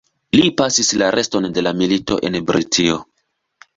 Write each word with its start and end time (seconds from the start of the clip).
Li 0.35 0.47
pasis 0.61 0.87
la 1.01 1.11
reston 1.17 1.47
de 1.59 1.65
la 1.67 1.75
milito 1.83 2.19
en 2.31 2.39
Britio. 2.49 2.97